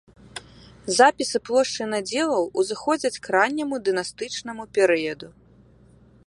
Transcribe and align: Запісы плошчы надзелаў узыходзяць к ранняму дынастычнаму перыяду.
Запісы 0.99 1.41
плошчы 1.49 1.83
надзелаў 1.91 2.43
узыходзяць 2.63 3.21
к 3.27 3.37
ранняму 3.37 3.75
дынастычнаму 3.89 4.63
перыяду. 4.79 5.27